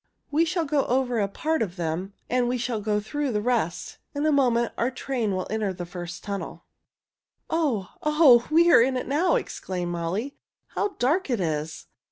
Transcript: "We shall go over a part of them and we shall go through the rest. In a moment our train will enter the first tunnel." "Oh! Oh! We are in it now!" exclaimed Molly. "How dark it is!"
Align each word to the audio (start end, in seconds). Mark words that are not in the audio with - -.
"We 0.31 0.45
shall 0.45 0.65
go 0.65 0.85
over 0.87 1.19
a 1.19 1.27
part 1.27 1.61
of 1.61 1.75
them 1.75 2.13
and 2.27 2.47
we 2.47 2.57
shall 2.57 2.81
go 2.81 2.99
through 2.99 3.31
the 3.31 3.39
rest. 3.39 3.99
In 4.15 4.25
a 4.25 4.31
moment 4.31 4.71
our 4.75 4.89
train 4.89 5.35
will 5.35 5.45
enter 5.51 5.73
the 5.73 5.85
first 5.85 6.23
tunnel." 6.23 6.65
"Oh! 7.51 7.91
Oh! 8.01 8.47
We 8.49 8.71
are 8.71 8.81
in 8.81 8.97
it 8.97 9.07
now!" 9.07 9.35
exclaimed 9.35 9.91
Molly. 9.91 10.35
"How 10.69 10.95
dark 10.97 11.29
it 11.29 11.39
is!" 11.39 11.85